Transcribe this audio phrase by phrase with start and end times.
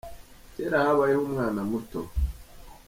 [0.53, 1.99] Kera habayeho umwanamuto.